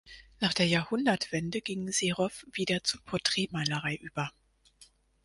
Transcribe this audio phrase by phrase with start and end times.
[0.39, 4.31] Nach der Jahrhundertwende ging Serow wieder zur Porträtmalerei über.